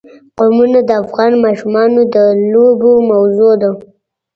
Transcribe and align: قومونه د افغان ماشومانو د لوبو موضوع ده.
قومونه 0.37 0.79
د 0.89 0.91
افغان 1.03 1.31
ماشومانو 1.45 2.01
د 2.15 2.17
لوبو 2.51 2.91
موضوع 3.11 3.53
ده. 3.61 3.71